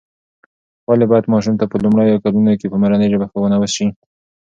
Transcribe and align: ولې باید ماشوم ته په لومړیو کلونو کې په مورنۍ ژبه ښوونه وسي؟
ولې 0.87 1.05
باید 1.11 1.31
ماشوم 1.33 1.55
ته 1.59 1.65
په 1.71 1.77
لومړیو 1.83 2.21
کلونو 2.23 2.51
کې 2.59 2.67
په 2.71 2.77
مورنۍ 2.81 3.07
ژبه 3.13 3.27
ښوونه 3.31 3.57
وسي؟ 3.59 3.87